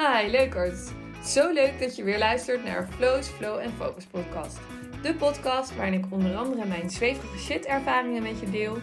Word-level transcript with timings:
Hi 0.00 0.30
leukers! 0.30 0.90
Zo 1.24 1.52
leuk 1.52 1.80
dat 1.80 1.96
je 1.96 2.02
weer 2.02 2.18
luistert 2.18 2.64
naar 2.64 2.88
Flow's 2.90 3.28
Flow 3.28 3.58
en 3.58 3.72
Focus 3.72 4.04
podcast. 4.04 4.58
De 5.02 5.14
podcast 5.14 5.76
waarin 5.76 5.92
ik 5.92 6.04
onder 6.10 6.36
andere 6.36 6.64
mijn 6.66 6.90
zweverige 6.90 7.38
shit 7.38 7.66
ervaringen 7.66 8.22
met 8.22 8.40
je 8.40 8.50
deel. 8.50 8.76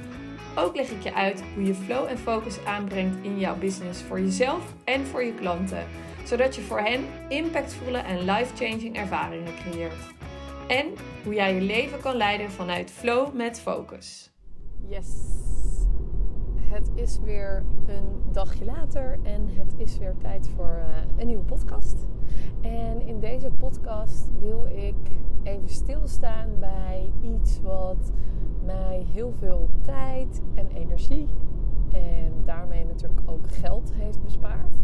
Ook 0.55 0.75
leg 0.75 0.89
ik 0.89 1.01
je 1.01 1.13
uit 1.13 1.43
hoe 1.53 1.63
je 1.63 1.73
flow 1.73 2.05
en 2.05 2.17
focus 2.17 2.65
aanbrengt 2.65 3.25
in 3.25 3.39
jouw 3.39 3.57
business 3.57 4.01
voor 4.01 4.19
jezelf 4.19 4.73
en 4.83 5.05
voor 5.05 5.23
je 5.23 5.33
klanten. 5.33 5.87
Zodat 6.25 6.55
je 6.55 6.61
voor 6.61 6.79
hen 6.79 7.05
impactvolle 7.29 7.97
en 7.97 8.19
life-changing 8.19 8.97
ervaringen 8.97 9.55
creëert. 9.55 10.13
En 10.67 10.93
hoe 11.23 11.33
jij 11.33 11.53
je 11.53 11.61
leven 11.61 11.99
kan 11.99 12.15
leiden 12.15 12.51
vanuit 12.51 12.91
flow 12.91 13.33
met 13.33 13.59
focus. 13.59 14.31
Yes. 14.89 15.07
Het 16.69 16.91
is 16.93 17.19
weer 17.23 17.63
een 17.85 18.31
dagje 18.31 18.65
later 18.65 19.19
en 19.23 19.47
het 19.49 19.73
is 19.77 19.97
weer 19.97 20.15
tijd 20.17 20.49
voor 20.55 20.77
uh, 20.79 20.85
een 21.17 21.27
nieuwe 21.27 21.43
podcast. 21.43 22.07
En 22.61 23.01
in 23.01 23.19
deze 23.19 23.49
podcast 23.59 24.29
wil 24.39 24.65
ik 24.65 24.95
even 25.43 25.69
stilstaan 25.69 26.49
bij 26.59 27.11
iets 27.21 27.61
wat 27.61 28.11
mij 28.65 29.05
heel 29.13 29.31
veel 29.31 29.69
tijd 29.81 30.41
en 30.53 30.67
energie 30.67 31.27
en 31.91 32.33
daarmee 32.45 32.85
natuurlijk 32.85 33.21
ook 33.25 33.51
geld 33.51 33.93
heeft 33.93 34.23
bespaard. 34.23 34.75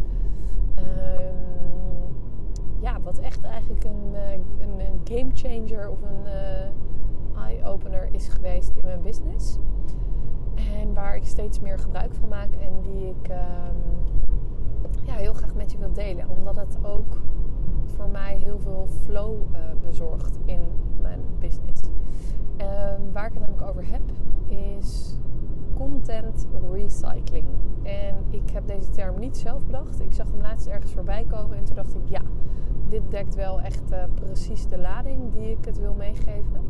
Um, 0.77 1.35
ja, 2.79 3.01
wat 3.01 3.19
echt 3.19 3.43
eigenlijk 3.43 3.83
een, 3.83 4.11
uh, 4.13 4.31
een, 4.31 4.79
een 4.79 5.01
game 5.03 5.31
changer 5.33 5.89
of 5.89 6.01
een 6.01 6.25
uh, 6.25 7.41
eye-opener 7.43 8.07
is 8.11 8.27
geweest 8.27 8.69
in 8.69 8.81
mijn 8.81 9.01
business. 9.01 9.57
En 10.55 10.93
waar 10.93 11.15
ik 11.15 11.25
steeds 11.25 11.59
meer 11.59 11.79
gebruik 11.79 12.13
van 12.13 12.29
maak 12.29 12.55
en 12.55 12.81
die 12.81 13.07
ik 13.07 13.29
um, 13.29 14.03
ja, 15.05 15.13
heel 15.13 15.33
graag 15.33 15.55
met 15.55 15.71
je 15.71 15.77
wil 15.77 15.93
delen. 15.93 16.29
Omdat 16.29 16.55
het 16.55 16.77
ook 16.81 17.21
voor 17.85 18.09
mij 18.09 18.37
heel 18.37 18.59
veel 18.59 18.87
flow 19.03 19.33
uh, 19.33 19.59
bezorgt 19.87 20.39
in 20.45 20.59
mijn 21.01 21.19
business. 21.39 21.81
Um, 22.57 23.11
waar 23.11 23.27
ik 23.27 23.33
het 23.33 23.39
namelijk 23.39 23.69
over 23.69 23.83
heb 23.91 24.01
is 24.45 25.15
content 25.77 26.47
recycling. 26.71 27.45
En 27.83 28.15
ik 28.29 28.49
heb 28.49 28.67
deze 28.67 28.89
term 28.89 29.19
niet 29.19 29.37
zelf 29.37 29.65
bedacht. 29.65 30.01
Ik 30.01 30.13
zag 30.13 30.31
hem 30.31 30.41
laatst 30.41 30.67
ergens 30.67 30.93
voorbij 30.93 31.25
komen 31.27 31.57
en 31.57 31.63
toen 31.63 31.75
dacht 31.75 31.95
ik 31.95 32.07
ja, 32.07 32.21
dit 32.89 33.01
dekt 33.09 33.35
wel 33.35 33.61
echt 33.61 33.91
uh, 33.91 34.03
precies 34.13 34.67
de 34.67 34.77
lading 34.77 35.33
die 35.33 35.51
ik 35.51 35.65
het 35.65 35.79
wil 35.79 35.93
meegeven. 35.93 36.61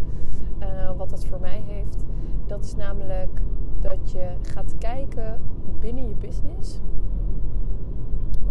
Uh, 0.60 0.92
wat 0.98 1.10
dat 1.10 1.26
voor 1.26 1.40
mij 1.40 1.64
heeft. 1.66 2.04
Dat 2.48 2.64
is 2.64 2.76
namelijk 2.76 3.42
dat 3.84 4.12
je 4.12 4.36
gaat 4.42 4.76
kijken 4.78 5.42
binnen 5.80 6.08
je 6.08 6.16
business 6.16 6.80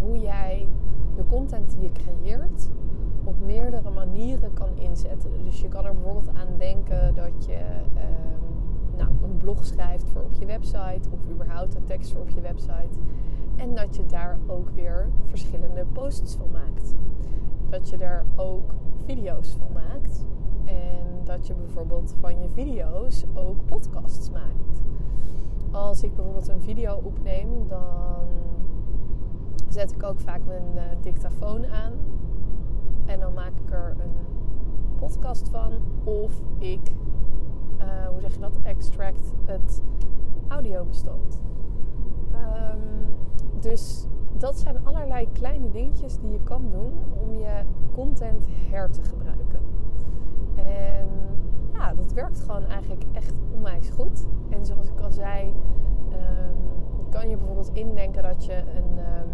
hoe 0.00 0.19
jij 0.19 0.69
de 1.16 1.27
content 1.27 1.70
die 1.70 1.83
je 1.83 1.92
creëert 1.92 2.69
op 3.25 3.41
meerdere 3.41 3.91
manieren 3.91 4.53
kan 4.53 4.69
inzetten. 4.77 5.30
Dus 5.44 5.60
je 5.60 5.69
kan 5.69 5.84
er 5.84 5.94
bijvoorbeeld 5.94 6.28
aan 6.36 6.58
denken 6.58 7.14
dat 7.14 7.44
je 7.44 7.58
um, 7.94 8.97
nou, 8.97 9.10
een 9.22 9.36
blog 9.36 9.64
schrijft 9.64 10.08
voor 10.08 10.22
op 10.22 10.33
je 10.33 10.47
website 10.47 11.10
of 11.10 11.19
überhaupt 11.30 11.75
een 11.75 11.84
tekst 11.84 12.12
voor 12.12 12.20
op 12.20 12.28
je 12.28 12.41
website. 12.41 12.98
En 13.56 13.75
dat 13.75 13.97
je 13.97 14.06
daar 14.06 14.38
ook 14.47 14.70
weer 14.70 15.08
verschillende 15.25 15.84
posts 15.92 16.34
van 16.34 16.50
maakt. 16.50 16.94
Dat 17.69 17.88
je 17.88 17.97
er 17.97 18.25
ook 18.36 18.75
video's 19.05 19.56
van 19.58 19.72
maakt. 19.72 20.25
En 20.64 21.11
dat 21.25 21.47
je 21.47 21.55
bijvoorbeeld 21.55 22.15
van 22.20 22.41
je 22.41 22.48
video's 22.48 23.25
ook 23.34 23.65
podcasts 23.65 24.31
maakt. 24.31 24.83
Als 25.70 26.03
ik 26.03 26.15
bijvoorbeeld 26.15 26.48
een 26.48 26.61
video 26.61 27.01
opneem, 27.03 27.69
dan 27.69 28.27
zet 29.69 29.93
ik 29.93 30.03
ook 30.03 30.20
vaak 30.20 30.41
mijn 30.47 30.65
uh, 30.75 30.83
dictafoon 31.00 31.67
aan. 31.67 31.93
En 33.05 33.21
dan 33.21 33.32
maak 33.32 33.53
ik 33.65 33.71
er 33.71 33.94
een 33.99 34.15
podcast 34.97 35.49
van. 35.49 35.72
Of 36.05 36.41
ik, 36.59 36.93
uh, 37.78 38.06
hoe 38.09 38.21
zeg 38.21 38.34
je 38.34 38.41
dat, 38.41 38.59
extract 38.62 39.32
het 39.44 39.82
audiobestand. 40.49 41.41
Um, 42.32 42.81
dus 43.61 44.06
dat 44.38 44.59
zijn 44.59 44.84
allerlei 44.84 45.28
kleine 45.32 45.71
dingetjes 45.71 46.19
die 46.19 46.31
je 46.31 46.43
kan 46.43 46.71
doen 46.71 46.93
om 47.22 47.34
je 47.34 47.62
content 47.94 48.47
her 48.71 48.91
te 48.91 49.03
gebruiken. 49.03 49.41
En 50.65 51.09
ja, 51.73 51.95
dat 51.95 52.12
werkt 52.12 52.41
gewoon 52.41 52.65
eigenlijk 52.65 53.05
echt 53.12 53.34
onwijs 53.55 53.91
goed. 53.91 54.27
En 54.49 54.67
zoals 54.67 54.89
ik 54.89 55.00
al 55.00 55.11
zei, 55.11 55.55
um, 56.12 57.11
kan 57.11 57.28
je 57.28 57.37
bijvoorbeeld 57.37 57.71
indenken 57.73 58.23
dat 58.23 58.45
je 58.45 58.55
een, 58.55 58.99
um, 58.99 59.31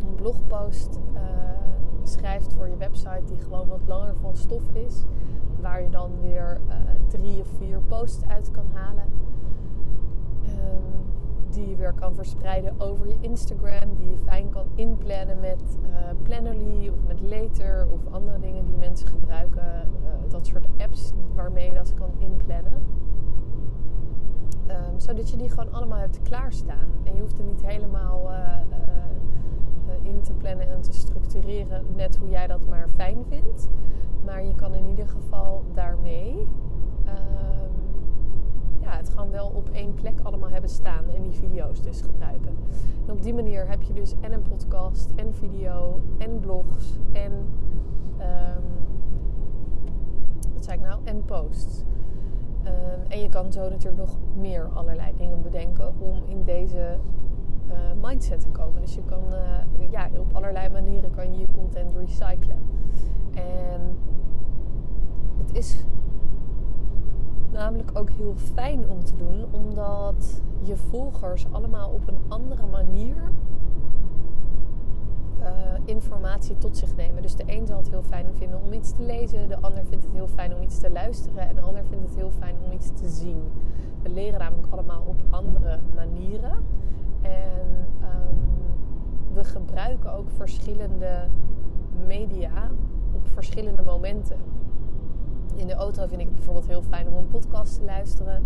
een 0.00 0.14
blogpost 0.14 1.00
uh, 1.14 1.20
schrijft 2.02 2.52
voor 2.52 2.68
je 2.68 2.76
website 2.76 3.24
die 3.24 3.40
gewoon 3.40 3.68
wat 3.68 3.80
langer 3.86 4.16
van 4.16 4.36
stof 4.36 4.72
is. 4.72 5.04
Waar 5.60 5.82
je 5.82 5.90
dan 5.90 6.10
weer 6.20 6.60
uh, 6.68 6.74
drie 7.08 7.40
of 7.40 7.48
vier 7.58 7.80
posts 7.80 8.26
uit 8.26 8.50
kan 8.50 8.66
halen. 8.72 9.04
Die 11.56 11.68
je 11.68 11.76
weer 11.76 11.92
kan 11.92 12.14
verspreiden 12.14 12.74
over 12.78 13.08
je 13.08 13.16
Instagram. 13.20 13.96
Die 13.96 14.10
je 14.10 14.18
fijn 14.18 14.48
kan 14.48 14.66
inplannen 14.74 15.40
met 15.40 15.78
uh, 15.82 15.96
Plannerly 16.22 16.88
of 16.88 17.06
met 17.06 17.20
Later 17.20 17.86
of 17.92 18.06
andere 18.10 18.38
dingen 18.40 18.64
die 18.64 18.76
mensen 18.76 19.08
gebruiken. 19.08 19.62
Uh, 19.62 20.30
dat 20.30 20.46
soort 20.46 20.66
apps 20.78 21.12
waarmee 21.34 21.66
je 21.66 21.74
dat 21.74 21.94
kan 21.94 22.10
inplannen. 22.18 22.72
Um, 24.68 25.00
zodat 25.00 25.30
je 25.30 25.36
die 25.36 25.48
gewoon 25.48 25.72
allemaal 25.72 25.98
hebt 25.98 26.22
klaarstaan. 26.22 26.88
En 27.04 27.14
je 27.14 27.20
hoeft 27.20 27.38
er 27.38 27.44
niet 27.44 27.66
helemaal 27.66 28.30
uh, 28.30 28.56
in 30.02 30.20
te 30.20 30.32
plannen 30.32 30.70
en 30.70 30.80
te 30.80 30.92
structureren 30.92 31.84
net 31.94 32.16
hoe 32.16 32.28
jij 32.28 32.46
dat 32.46 32.66
maar 32.68 32.88
fijn 32.94 33.24
vindt. 33.28 33.68
Maar 34.24 34.44
je 34.44 34.54
kan 34.54 34.74
in 34.74 34.86
ieder 34.86 35.08
geval 35.08 35.64
daarmee 35.74 36.48
ja, 38.86 38.96
het 38.96 39.08
gewoon 39.08 39.30
wel 39.30 39.52
op 39.54 39.68
één 39.72 39.94
plek 39.94 40.20
allemaal 40.22 40.50
hebben 40.50 40.70
staan 40.70 41.04
en 41.14 41.22
die 41.22 41.32
video's 41.32 41.82
dus 41.82 42.00
gebruiken. 42.00 42.56
En 43.06 43.12
op 43.12 43.22
die 43.22 43.34
manier 43.34 43.68
heb 43.68 43.82
je 43.82 43.92
dus 43.92 44.14
en 44.20 44.32
een 44.32 44.42
podcast, 44.42 45.10
en 45.14 45.34
video, 45.34 46.00
en 46.18 46.40
blogs, 46.40 46.98
en 47.12 47.32
um, 47.32 48.64
wat 50.54 50.64
zei 50.64 50.76
ik 50.76 50.82
nou? 50.82 51.00
En 51.04 51.24
posts. 51.24 51.82
Um, 52.64 53.02
en 53.08 53.20
je 53.20 53.28
kan 53.28 53.52
zo 53.52 53.68
natuurlijk 53.68 53.96
nog 53.96 54.16
meer 54.36 54.68
allerlei 54.74 55.12
dingen 55.16 55.42
bedenken 55.42 55.92
om 55.98 56.22
in 56.26 56.44
deze 56.44 56.98
uh, 57.68 57.74
mindset 58.02 58.40
te 58.40 58.48
komen. 58.48 58.80
Dus 58.80 58.94
je 58.94 59.02
kan 59.04 59.22
uh, 59.30 59.90
ja, 59.90 60.08
op 60.18 60.34
allerlei 60.34 60.68
manieren 60.68 61.10
kan 61.10 61.32
je 61.32 61.38
je 61.38 61.46
content 61.54 61.94
recyclen. 61.94 62.58
En 63.34 63.98
het 65.38 65.56
is 65.56 65.84
namelijk 67.56 67.90
ook 67.94 68.10
heel 68.10 68.34
fijn 68.54 68.88
om 68.88 69.04
te 69.04 69.16
doen, 69.16 69.44
omdat 69.50 70.42
je 70.62 70.76
volgers 70.76 71.46
allemaal 71.52 71.90
op 71.90 72.08
een 72.08 72.18
andere 72.28 72.66
manier 72.66 73.16
uh, 75.40 75.46
informatie 75.84 76.58
tot 76.58 76.76
zich 76.76 76.96
nemen. 76.96 77.22
Dus 77.22 77.36
de 77.36 77.44
een 77.46 77.66
zal 77.66 77.76
het 77.76 77.90
heel 77.90 78.02
fijn 78.02 78.26
vinden 78.34 78.62
om 78.62 78.72
iets 78.72 78.92
te 78.92 79.02
lezen, 79.02 79.48
de 79.48 79.58
ander 79.60 79.84
vindt 79.84 80.04
het 80.04 80.14
heel 80.14 80.28
fijn 80.28 80.54
om 80.54 80.62
iets 80.62 80.78
te 80.78 80.90
luisteren 80.90 81.48
en 81.48 81.54
de 81.54 81.60
ander 81.60 81.84
vindt 81.84 82.04
het 82.04 82.16
heel 82.16 82.30
fijn 82.38 82.56
om 82.64 82.72
iets 82.72 82.90
te 82.94 83.08
zien. 83.08 83.42
We 84.02 84.08
leren 84.08 84.38
namelijk 84.38 84.72
allemaal 84.72 85.02
op 85.06 85.22
andere 85.30 85.78
manieren 85.94 86.52
en 87.22 87.86
um, 88.00 88.38
we 89.32 89.44
gebruiken 89.44 90.12
ook 90.12 90.30
verschillende 90.30 91.28
media 92.06 92.70
op 93.14 93.28
verschillende 93.28 93.82
momenten. 93.82 94.55
In 95.56 95.66
de 95.66 95.74
auto 95.74 96.06
vind 96.06 96.20
ik 96.20 96.26
het 96.26 96.34
bijvoorbeeld 96.34 96.66
heel 96.66 96.82
fijn 96.82 97.08
om 97.08 97.14
een 97.14 97.28
podcast 97.28 97.78
te 97.78 97.84
luisteren. 97.84 98.44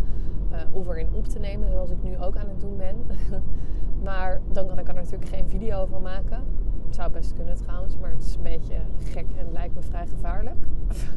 Uh, 0.52 0.56
of 0.72 0.88
erin 0.88 1.08
op 1.12 1.26
te 1.26 1.38
nemen, 1.38 1.70
zoals 1.70 1.90
ik 1.90 2.02
nu 2.02 2.18
ook 2.18 2.36
aan 2.36 2.48
het 2.48 2.60
doen 2.60 2.76
ben. 2.76 2.96
maar 4.08 4.40
dan 4.52 4.66
kan 4.66 4.78
ik 4.78 4.88
er 4.88 4.94
natuurlijk 4.94 5.30
geen 5.30 5.48
video 5.48 5.86
van 5.86 6.02
maken. 6.02 6.42
Het 6.86 6.94
zou 6.94 7.10
best 7.10 7.32
kunnen 7.32 7.56
trouwens, 7.56 7.98
maar 7.98 8.10
het 8.10 8.22
is 8.22 8.34
een 8.34 8.42
beetje 8.42 8.76
gek 8.98 9.26
en 9.36 9.52
lijkt 9.52 9.74
me 9.74 9.82
vrij 9.82 10.06
gevaarlijk 10.06 10.66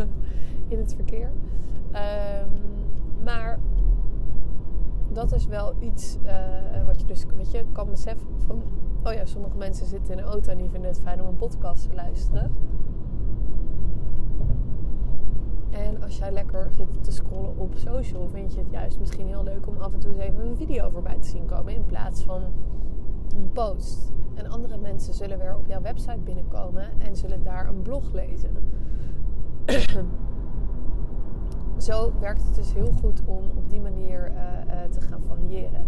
in 0.67 0.77
het 0.77 0.95
verkeer. 0.95 1.31
Um, 1.91 2.61
maar 3.23 3.59
dat 5.11 5.31
is 5.31 5.45
wel 5.45 5.73
iets 5.79 6.17
uh, 6.25 6.85
wat 6.85 6.99
je 6.99 7.05
dus 7.05 7.25
weet 7.35 7.51
je, 7.51 7.63
kan 7.71 7.89
beseffen 7.89 8.27
van... 8.45 8.63
Oh 9.03 9.13
ja, 9.13 9.25
sommige 9.25 9.57
mensen 9.57 9.85
zitten 9.85 10.13
in 10.13 10.19
een 10.19 10.29
auto 10.29 10.51
en 10.51 10.57
die 10.57 10.69
vinden 10.69 10.89
het 10.89 10.99
fijn 10.99 11.21
om 11.21 11.27
een 11.27 11.35
podcast 11.35 11.89
te 11.89 11.95
luisteren. 11.95 12.51
En 15.73 16.03
als 16.03 16.17
jij 16.17 16.31
lekker 16.31 16.69
zit 16.77 17.03
te 17.03 17.11
scrollen 17.11 17.57
op 17.57 17.73
social, 17.75 18.29
vind 18.29 18.53
je 18.53 18.59
het 18.59 18.71
juist 18.71 18.99
misschien 18.99 19.27
heel 19.27 19.43
leuk 19.43 19.67
om 19.67 19.77
af 19.77 19.93
en 19.93 19.99
toe 19.99 20.11
eens 20.11 20.19
even 20.19 20.45
een 20.45 20.57
video 20.57 20.89
voorbij 20.89 21.17
te 21.19 21.27
zien 21.27 21.45
komen 21.45 21.73
in 21.73 21.85
plaats 21.85 22.23
van 22.23 22.41
een 23.35 23.51
post. 23.51 24.11
En 24.33 24.49
andere 24.49 24.77
mensen 24.77 25.13
zullen 25.13 25.37
weer 25.37 25.55
op 25.55 25.67
jouw 25.67 25.81
website 25.81 26.19
binnenkomen 26.23 26.89
en 26.99 27.15
zullen 27.15 27.43
daar 27.43 27.67
een 27.67 27.81
blog 27.81 28.11
lezen. 28.11 28.49
Zo 31.77 32.13
werkt 32.19 32.43
het 32.43 32.55
dus 32.55 32.73
heel 32.73 32.91
goed 32.91 33.21
om 33.25 33.43
op 33.55 33.69
die 33.69 33.81
manier 33.81 34.31
uh, 34.31 34.35
uh, 34.35 34.83
te 34.89 35.01
gaan 35.01 35.21
variëren. 35.21 35.85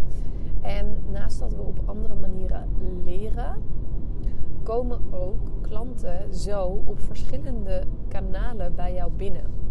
En 0.60 0.96
naast 1.12 1.38
dat 1.38 1.54
we 1.54 1.62
op 1.62 1.80
andere 1.84 2.14
manieren 2.14 2.68
leren, 3.04 3.62
komen 4.62 5.00
ook 5.10 5.40
klanten 5.60 6.34
zo 6.34 6.82
op 6.84 7.00
verschillende 7.00 7.82
kanalen 8.08 8.74
bij 8.74 8.94
jou 8.94 9.10
binnen. 9.10 9.65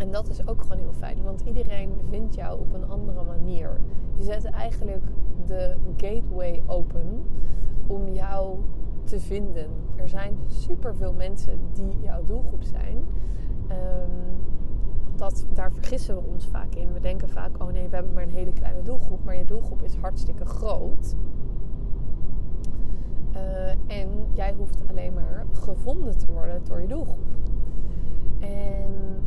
En 0.00 0.10
dat 0.10 0.28
is 0.28 0.46
ook 0.46 0.62
gewoon 0.62 0.78
heel 0.78 0.92
fijn, 0.92 1.22
want 1.22 1.40
iedereen 1.40 1.92
vindt 2.10 2.34
jou 2.34 2.60
op 2.60 2.74
een 2.74 2.88
andere 2.88 3.22
manier. 3.22 3.80
Je 4.14 4.22
zet 4.22 4.44
eigenlijk 4.44 5.04
de 5.46 5.76
gateway 5.96 6.62
open 6.66 7.22
om 7.86 8.08
jou 8.08 8.58
te 9.04 9.20
vinden. 9.20 9.70
Er 9.96 10.08
zijn 10.08 10.38
superveel 10.46 11.12
mensen 11.12 11.58
die 11.72 11.98
jouw 12.00 12.24
doelgroep 12.24 12.62
zijn. 12.62 12.96
Um, 12.96 14.40
dat, 15.16 15.46
daar 15.52 15.72
vergissen 15.72 16.14
we 16.14 16.22
ons 16.28 16.46
vaak 16.46 16.74
in. 16.74 16.92
We 16.92 17.00
denken 17.00 17.28
vaak, 17.28 17.62
oh 17.62 17.68
nee, 17.68 17.88
we 17.88 17.94
hebben 17.94 18.14
maar 18.14 18.22
een 18.22 18.30
hele 18.30 18.52
kleine 18.52 18.82
doelgroep. 18.82 19.24
Maar 19.24 19.36
je 19.36 19.44
doelgroep 19.44 19.82
is 19.82 19.96
hartstikke 19.96 20.44
groot. 20.44 21.14
Uh, 23.34 23.70
en 23.70 24.08
jij 24.32 24.54
hoeft 24.54 24.82
alleen 24.88 25.14
maar 25.14 25.46
gevonden 25.52 26.18
te 26.18 26.32
worden 26.32 26.60
door 26.64 26.80
je 26.80 26.88
doelgroep. 26.88 27.34
En 28.38 29.20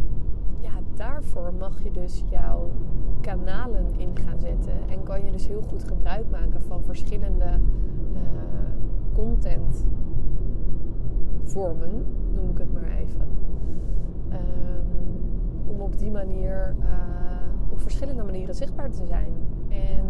daarvoor 0.95 1.54
mag 1.60 1.84
je 1.84 1.92
dus 1.92 2.24
jouw 2.30 2.69
kanalen 3.22 3.86
in 3.98 4.18
gaan 4.18 4.40
zetten. 4.40 4.74
En 4.90 5.04
kan 5.04 5.25
je 5.25 5.31
dus 5.31 5.48
heel 5.48 5.62
goed 5.62 5.84
gebruik 5.84 6.30
maken 6.30 6.62
van 6.62 6.84
verschillende 6.84 7.60
uh, 8.13 8.19
content 9.13 9.86
vormen, 11.44 12.06
noem 12.36 12.50
ik 12.50 12.57
het 12.57 12.74
maar 12.74 12.92
even. 13.00 13.28
Um, 14.31 15.22
om 15.68 15.81
op 15.81 15.98
die 15.98 16.12
manier 16.12 16.75
uh, 16.80 16.86
op 17.72 17.81
verschillende 17.81 18.24
manieren 18.24 18.56
zichtbaar 18.56 18.89
te 18.89 19.06
zijn. 19.06 19.31
En 19.69 20.06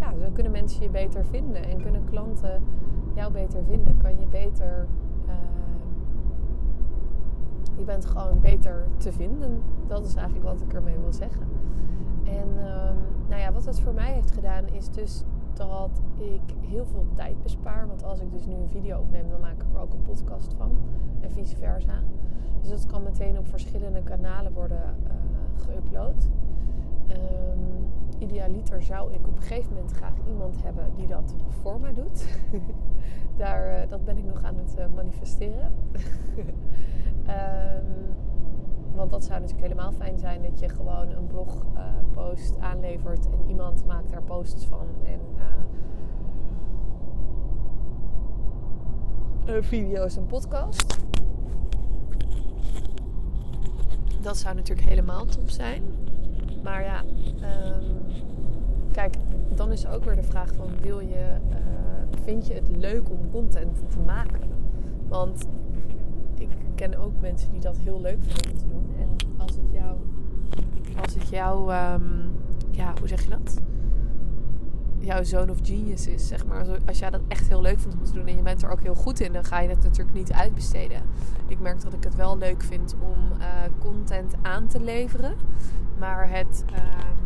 ja, 0.00 0.14
zo 0.24 0.30
kunnen 0.32 0.52
mensen 0.52 0.82
je 0.82 0.90
beter 0.90 1.24
vinden 1.24 1.64
en 1.64 1.82
kunnen 1.82 2.04
klanten 2.04 2.62
jou 3.14 3.32
beter 3.32 3.64
vinden. 3.64 3.96
Kan 3.96 4.18
je 4.20 4.26
beter. 4.30 4.86
Uh, 5.26 5.32
je 7.76 7.84
bent 7.84 8.04
gewoon 8.04 8.40
beter 8.40 8.86
te 8.96 9.12
vinden. 9.12 9.62
Dat 9.90 10.06
is 10.06 10.14
eigenlijk 10.14 10.46
wat 10.46 10.60
ik 10.60 10.72
ermee 10.72 10.98
wil 10.98 11.12
zeggen. 11.12 11.46
En 12.24 12.48
uh, 12.56 12.90
nou 13.28 13.40
ja, 13.40 13.52
wat 13.52 13.64
het 13.64 13.80
voor 13.80 13.94
mij 13.94 14.12
heeft 14.12 14.30
gedaan 14.30 14.68
is 14.68 14.90
dus 14.90 15.24
dat 15.52 16.00
ik 16.16 16.54
heel 16.60 16.86
veel 16.86 17.06
tijd 17.14 17.42
bespaar. 17.42 17.86
Want 17.86 18.04
als 18.04 18.20
ik 18.20 18.32
dus 18.32 18.46
nu 18.46 18.54
een 18.54 18.68
video 18.68 18.98
opneem, 18.98 19.30
dan 19.30 19.40
maak 19.40 19.62
ik 19.62 19.74
er 19.74 19.80
ook 19.80 19.92
een 19.92 20.02
podcast 20.02 20.54
van. 20.56 20.76
En 21.20 21.30
vice 21.30 21.56
versa. 21.56 22.02
Dus 22.60 22.70
dat 22.70 22.86
kan 22.86 23.02
meteen 23.02 23.38
op 23.38 23.46
verschillende 23.46 24.02
kanalen 24.02 24.52
worden 24.52 24.96
uh, 25.06 25.12
geüpload. 25.64 26.28
Um, 27.08 27.88
idealiter 28.18 28.82
zou 28.82 29.12
ik 29.12 29.26
op 29.26 29.36
een 29.36 29.42
gegeven 29.42 29.72
moment 29.74 29.92
graag 29.92 30.14
iemand 30.28 30.62
hebben 30.62 30.84
die 30.94 31.06
dat 31.06 31.34
voor 31.48 31.80
me 31.80 31.92
doet. 31.92 32.26
Daar, 33.36 33.82
uh, 33.82 33.88
dat 33.88 34.04
ben 34.04 34.18
ik 34.18 34.24
nog 34.24 34.42
aan 34.42 34.56
het 34.56 34.76
uh, 34.78 34.84
manifesteren. 34.94 35.72
um, 36.36 36.46
want 38.94 39.10
dat 39.10 39.24
zou 39.24 39.40
natuurlijk 39.40 39.66
helemaal 39.66 39.92
fijn 39.92 40.18
zijn 40.18 40.42
dat 40.42 40.58
je 40.58 40.68
gewoon 40.68 41.08
een 41.08 41.26
blogpost 41.26 42.56
uh, 42.56 42.64
aanlevert 42.64 43.26
en 43.26 43.48
iemand 43.48 43.86
maakt 43.86 44.10
daar 44.10 44.22
posts 44.22 44.64
van. 44.64 44.86
En 45.04 45.20
video's 49.60 50.16
en 50.16 50.26
podcast. 50.26 50.98
Dat 54.20 54.36
zou 54.36 54.54
natuurlijk 54.54 54.88
helemaal 54.88 55.24
top 55.24 55.50
zijn. 55.50 55.82
Maar 56.62 56.82
ja, 56.82 57.02
um, 57.02 57.84
kijk, 58.92 59.14
dan 59.54 59.72
is 59.72 59.86
ook 59.86 60.04
weer 60.04 60.16
de 60.16 60.22
vraag 60.22 60.54
van 60.54 60.66
wil 60.80 61.00
je, 61.00 61.36
uh, 61.50 62.22
vind 62.22 62.46
je 62.46 62.54
het 62.54 62.68
leuk 62.68 63.10
om 63.10 63.30
content 63.30 63.90
te 63.90 63.98
maken? 63.98 64.40
Want 65.08 65.46
ken 66.80 66.98
ook 66.98 67.20
mensen 67.20 67.50
die 67.50 67.60
dat 67.60 67.78
heel 67.78 68.00
leuk 68.00 68.18
vinden 68.20 68.52
om 68.52 68.58
te 68.58 68.66
doen. 68.66 68.94
En 68.98 69.08
als 69.38 69.56
het 69.56 69.72
jou, 69.72 69.98
als 71.02 71.14
het 71.14 71.28
jou, 71.28 71.74
um, 71.74 72.30
ja, 72.70 72.94
hoe 72.98 73.08
zeg 73.08 73.22
je 73.22 73.30
dat? 73.30 73.60
jouw 74.98 75.22
zone 75.22 75.50
of 75.50 75.58
genius 75.62 76.06
is, 76.06 76.28
zeg 76.28 76.46
maar. 76.46 76.66
Als 76.86 76.98
jij 76.98 77.10
dat 77.10 77.20
echt 77.28 77.48
heel 77.48 77.60
leuk 77.60 77.78
vindt 77.78 77.96
om 77.96 78.04
te 78.04 78.12
doen 78.12 78.26
en 78.26 78.36
je 78.36 78.42
bent 78.42 78.62
er 78.62 78.70
ook 78.70 78.82
heel 78.82 78.94
goed 78.94 79.20
in, 79.20 79.32
dan 79.32 79.44
ga 79.44 79.60
je 79.60 79.68
het 79.68 79.82
natuurlijk 79.82 80.16
niet 80.16 80.32
uitbesteden. 80.32 81.02
Ik 81.46 81.60
merk 81.60 81.82
dat 81.82 81.92
ik 81.92 82.04
het 82.04 82.14
wel 82.14 82.38
leuk 82.38 82.62
vind 82.62 82.94
om 83.00 83.38
uh, 83.38 83.46
content 83.78 84.34
aan 84.42 84.66
te 84.66 84.80
leveren, 84.80 85.34
maar 85.98 86.30
het, 86.30 86.64
um, 86.72 87.18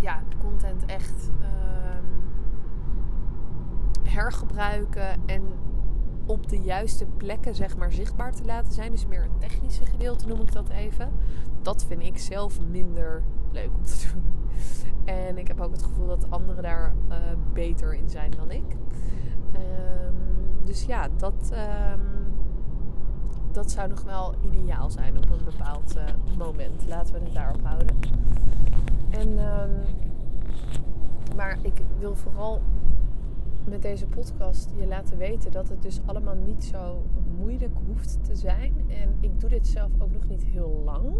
ja, 0.00 0.22
content 0.38 0.84
echt 0.86 1.30
um, 1.40 2.22
hergebruiken 4.02 5.26
en 5.26 5.42
op 6.26 6.48
de 6.48 6.60
juiste 6.60 7.06
plekken 7.16 7.54
zeg 7.54 7.76
maar 7.76 7.92
zichtbaar 7.92 8.32
te 8.32 8.44
laten 8.44 8.72
zijn. 8.72 8.90
Dus 8.90 9.06
meer 9.06 9.22
het 9.22 9.40
technische 9.40 9.86
gedeelte 9.86 10.26
noem 10.26 10.40
ik 10.40 10.52
dat 10.52 10.68
even. 10.68 11.12
Dat 11.62 11.84
vind 11.84 12.02
ik 12.02 12.18
zelf 12.18 12.60
minder 12.60 13.22
leuk 13.52 13.70
om 13.76 13.84
te 13.84 14.06
doen. 14.12 14.24
En 15.04 15.38
ik 15.38 15.48
heb 15.48 15.60
ook 15.60 15.72
het 15.72 15.82
gevoel 15.82 16.06
dat 16.06 16.30
anderen 16.30 16.62
daar 16.62 16.94
uh, 17.08 17.16
beter 17.52 17.94
in 17.94 18.10
zijn 18.10 18.30
dan 18.30 18.50
ik. 18.50 18.76
Um, 19.54 20.14
dus 20.64 20.84
ja, 20.84 21.08
dat, 21.16 21.52
um, 21.92 22.34
dat 23.52 23.70
zou 23.70 23.88
nog 23.88 24.02
wel 24.02 24.34
ideaal 24.40 24.90
zijn 24.90 25.16
op 25.16 25.30
een 25.30 25.44
bepaald 25.44 25.96
uh, 25.96 26.02
moment. 26.38 26.86
Laten 26.86 27.14
we 27.14 27.20
het 27.20 27.34
daarop 27.34 27.62
houden. 27.62 27.96
En, 29.10 29.28
um, 29.28 29.70
maar 31.36 31.58
ik 31.62 31.82
wil 31.98 32.14
vooral 32.14 32.60
met 33.64 33.82
deze 33.82 34.06
podcast 34.06 34.70
je 34.78 34.86
laten 34.86 35.18
weten 35.18 35.50
dat 35.50 35.68
het 35.68 35.82
dus 35.82 36.00
allemaal 36.04 36.36
niet 36.46 36.64
zo 36.64 37.02
moeilijk 37.38 37.74
hoeft 37.86 38.24
te 38.24 38.36
zijn. 38.36 38.74
En 38.88 39.16
ik 39.20 39.40
doe 39.40 39.48
dit 39.48 39.66
zelf 39.66 39.90
ook 39.98 40.12
nog 40.12 40.28
niet 40.28 40.44
heel 40.44 40.82
lang. 40.84 41.14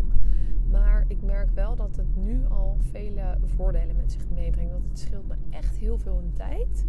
Maar 0.70 1.04
ik 1.08 1.22
merk 1.22 1.50
wel 1.54 1.76
dat 1.76 1.96
het 1.96 2.16
nu 2.16 2.46
al 2.48 2.76
vele 2.90 3.38
voordelen 3.44 3.96
met 3.96 4.12
zich 4.12 4.28
meebrengt. 4.34 4.72
Want 4.72 4.84
het 4.84 4.98
scheelt 4.98 5.28
me 5.28 5.34
echt 5.50 5.76
heel 5.76 5.98
veel 5.98 6.20
in 6.20 6.32
tijd. 6.32 6.86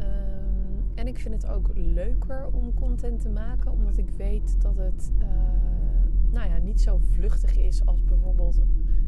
Um, 0.00 0.84
en 0.94 1.06
ik 1.06 1.18
vind 1.18 1.42
het 1.42 1.50
ook 1.50 1.70
leuker 1.74 2.46
om 2.52 2.74
content 2.74 3.20
te 3.20 3.28
maken. 3.28 3.72
Omdat 3.72 3.98
ik 3.98 4.10
weet 4.10 4.62
dat 4.62 4.76
het 4.76 5.12
uh, 5.18 5.26
nou 6.30 6.48
ja, 6.48 6.58
niet 6.58 6.80
zo 6.80 6.98
vluchtig 6.98 7.58
is 7.58 7.86
als 7.86 8.04
bijvoorbeeld 8.04 8.60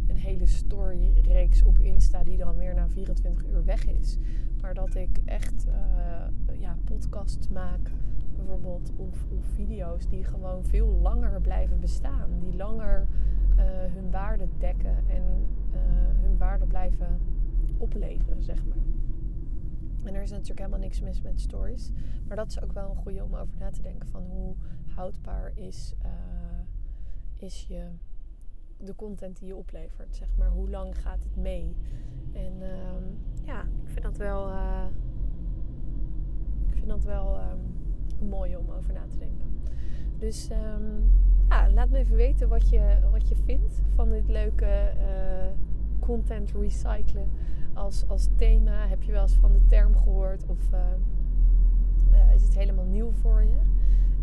een 0.07 0.17
hele 0.17 0.47
storyreeks 0.47 1.63
op 1.63 1.79
Insta 1.79 2.25
die 2.25 2.37
dan 2.37 2.57
weer 2.57 2.75
na 2.75 2.89
24 2.89 3.45
uur 3.47 3.65
weg 3.65 3.87
is. 3.87 4.19
Maar 4.65 4.75
dat 4.75 4.95
ik 4.95 5.21
echt 5.25 5.67
uh, 5.67 6.61
ja, 6.61 6.77
podcasts 6.85 7.49
maak 7.49 7.91
bijvoorbeeld 8.37 8.93
of, 8.97 9.27
video's 9.55 10.09
die 10.09 10.25
gewoon 10.25 10.65
veel 10.65 10.87
langer 10.87 11.41
blijven 11.41 11.81
bestaan. 11.81 12.39
Die 12.39 12.57
langer 12.57 13.07
uh, 13.51 13.65
hun 13.69 14.11
waarde 14.11 14.49
dekken 14.59 15.09
en 15.09 15.47
uh, 15.73 15.79
hun 16.23 16.39
waarde 16.39 16.67
blijven 16.67 17.21
opleveren, 17.79 18.43
zeg 18.43 18.65
maar. 18.67 18.85
En 20.05 20.15
er 20.15 20.23
is 20.23 20.31
natuurlijk 20.31 20.59
helemaal 20.59 20.79
niks 20.79 21.01
mis 21.01 21.23
met 21.23 21.41
stories. 21.41 21.93
Maar 22.27 22.37
dat 22.37 22.51
is 22.51 22.63
ook 22.63 22.73
wel 22.73 22.91
een 22.91 22.97
goede 22.97 23.25
om 23.25 23.35
over 23.35 23.59
na 23.59 23.71
te 23.71 23.83
denken 23.83 24.09
van 24.09 24.23
hoe 24.23 24.55
houdbaar 24.95 25.53
is, 25.55 25.95
is 27.37 27.67
je, 27.67 27.89
de 28.85 28.95
content 28.95 29.39
die 29.39 29.49
je 29.49 29.57
oplevert. 29.57 30.17
Zeg 30.17 30.29
maar, 30.39 30.51
hoe 30.51 30.71
lang 30.71 30.99
gaat 30.99 31.25
het 31.25 31.37
mee? 31.37 31.77
En 32.33 32.53
uh, 32.61 33.47
ja, 33.47 33.63
ik 33.63 33.89
vind 33.89 34.03
dat 34.03 34.17
wel, 34.17 34.49
uh, 34.49 34.85
ik 36.67 36.75
vind 36.75 36.89
dat 36.89 37.05
wel 37.05 37.39
um, 37.41 38.29
mooi 38.29 38.57
om 38.57 38.71
over 38.71 38.93
na 38.93 39.07
te 39.09 39.19
denken. 39.19 39.47
Dus 40.19 40.51
um, 40.51 41.13
ja, 41.49 41.71
laat 41.71 41.91
me 41.91 41.99
even 41.99 42.17
weten 42.17 42.49
wat 42.49 42.69
je, 42.69 42.99
wat 43.11 43.29
je 43.29 43.37
vindt 43.45 43.83
van 43.95 44.11
dit 44.11 44.29
leuke 44.29 44.93
uh, 44.97 45.51
content 46.01 46.51
recyclen 46.51 47.29
als, 47.73 48.09
als 48.09 48.29
thema. 48.37 48.87
Heb 48.87 49.03
je 49.03 49.13
wel 49.13 49.23
eens 49.23 49.35
van 49.35 49.53
de 49.53 49.65
term 49.67 49.97
gehoord 49.97 50.47
of 50.47 50.73
uh, 50.73 52.35
is 52.35 52.43
het 52.43 52.55
helemaal 52.55 52.85
nieuw 52.85 53.11
voor 53.11 53.45
je? 53.45 53.59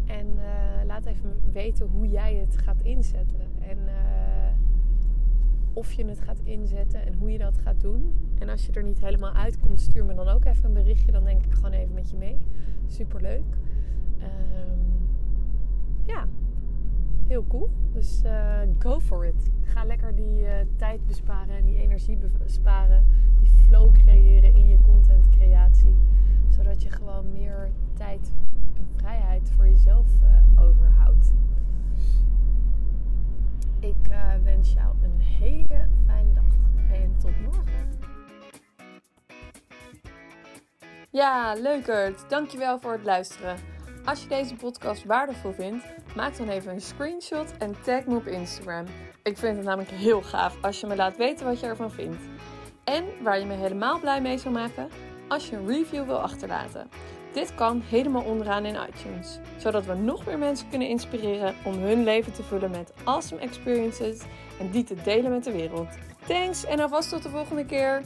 En 0.05 0.27
laat 0.85 1.05
even 1.05 1.39
weten 1.51 1.87
hoe 1.87 2.07
jij 2.07 2.35
het 2.35 2.57
gaat 2.57 2.81
inzetten. 2.81 3.39
En 3.59 3.77
of 5.73 5.91
je 5.91 6.05
het 6.05 6.21
gaat 6.21 6.39
inzetten 6.43 7.05
en 7.05 7.13
hoe 7.13 7.31
je 7.31 7.37
dat 7.37 7.57
gaat 7.57 7.81
doen. 7.81 8.15
En 8.39 8.49
als 8.49 8.65
je 8.65 8.71
er 8.71 8.83
niet 8.83 8.99
helemaal 8.99 9.33
uitkomt, 9.33 9.79
stuur 9.79 10.05
me 10.05 10.13
dan 10.13 10.27
ook 10.27 10.45
even 10.45 10.65
een 10.65 10.73
berichtje. 10.73 11.11
Dan 11.11 11.23
denk 11.23 11.45
ik 11.45 11.53
gewoon 11.53 11.71
even 11.71 11.93
met 11.93 12.09
je 12.09 12.17
mee. 12.17 12.37
Superleuk. 12.87 13.57
Um, 14.17 15.07
ja, 16.05 16.27
heel 17.27 17.45
cool. 17.47 17.69
Dus 17.93 18.21
uh, 18.25 18.59
go 18.79 18.99
for 18.99 19.25
it. 19.25 19.51
Ga 19.63 19.83
lekker 19.83 20.15
die 20.15 20.41
uh, 20.41 20.49
tijd 20.75 21.05
besparen 21.05 21.55
en 21.55 21.65
die 21.65 21.77
energie 21.77 22.17
besparen. 22.43 23.05
Die 23.39 23.49
flow 23.49 23.93
creëren 23.93 24.55
in 24.55 24.67
je 24.67 24.77
content 24.81 25.29
creatie. 25.29 25.95
Zodat 26.49 26.83
je 26.83 26.89
gewoon 26.89 27.31
meer 27.31 27.71
tijd 27.93 28.33
en 28.77 28.87
vrijheid 28.95 29.51
voor 29.55 29.67
jezelf 29.67 30.07
uh, 30.23 30.63
overhoudt. 30.63 31.33
Ik 33.79 34.07
wens 34.61 34.73
jou 34.73 34.95
een 35.03 35.19
hele 35.19 35.87
fijne 36.07 36.33
dag. 36.33 36.43
En 36.93 37.15
tot 37.19 37.41
morgen. 37.41 37.99
Ja, 41.11 41.53
leukert. 41.53 42.29
Dankjewel 42.29 42.79
voor 42.79 42.91
het 42.91 43.03
luisteren. 43.03 43.57
Als 44.05 44.21
je 44.21 44.27
deze 44.27 44.55
podcast 44.55 45.05
waardevol 45.05 45.51
vindt, 45.51 45.85
maak 46.15 46.37
dan 46.37 46.49
even 46.49 46.73
een 46.73 46.81
screenshot 46.81 47.57
en 47.57 47.81
tag 47.81 48.05
me 48.05 48.15
op 48.15 48.27
Instagram. 48.27 48.85
Ik 49.23 49.37
vind 49.37 49.55
het 49.55 49.65
namelijk 49.65 49.91
heel 49.91 50.21
gaaf 50.21 50.63
als 50.63 50.79
je 50.79 50.87
me 50.87 50.95
laat 50.95 51.17
weten 51.17 51.45
wat 51.45 51.59
je 51.59 51.65
ervan 51.65 51.91
vindt. 51.91 52.23
En 52.83 53.05
waar 53.23 53.39
je 53.39 53.45
me 53.45 53.53
helemaal 53.53 53.99
blij 53.99 54.21
mee 54.21 54.37
zou 54.37 54.53
maken, 54.53 54.89
als 55.27 55.49
je 55.49 55.55
een 55.55 55.67
review 55.67 56.05
wil 56.05 56.19
achterlaten. 56.19 56.89
Dit 57.33 57.55
kan 57.55 57.81
helemaal 57.89 58.23
onderaan 58.23 58.65
in 58.65 58.77
iTunes, 58.89 59.39
zodat 59.57 59.85
we 59.85 59.93
nog 59.93 60.25
meer 60.25 60.37
mensen 60.37 60.69
kunnen 60.69 60.87
inspireren 60.87 61.55
om 61.63 61.73
hun 61.73 62.03
leven 62.03 62.33
te 62.33 62.43
vullen 62.43 62.71
met 62.71 62.93
awesome 63.03 63.41
experiences 63.41 64.21
en 64.59 64.69
die 64.71 64.83
te 64.83 64.95
delen 65.03 65.31
met 65.31 65.43
de 65.43 65.51
wereld. 65.51 65.87
Thanks 66.27 66.65
en 66.65 66.79
alvast 66.79 67.09
tot 67.09 67.23
de 67.23 67.29
volgende 67.29 67.65
keer. 67.65 68.03